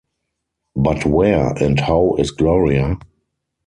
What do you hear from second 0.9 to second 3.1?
where and how is Gloria?